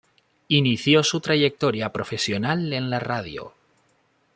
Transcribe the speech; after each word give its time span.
Inició 0.47 1.03
su 1.03 1.19
trayectoria 1.21 1.93
profesional 1.93 2.73
en 2.73 2.89
la 2.89 2.99
radio. 2.99 3.53